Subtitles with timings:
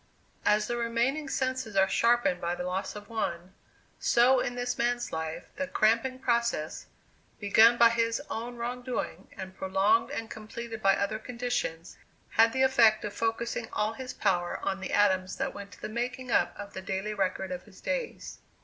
[0.47, 3.53] As the remaining senses are sharpened by the loss of one,
[3.99, 6.87] so in this man's life the cramping process,
[7.39, 13.05] begun by his own wrongdoing, and prolonged and completed by other conditions, had the effect
[13.05, 16.73] of focussing all his power on the atoms that went to the making up of
[16.73, 18.39] the daily record of his days.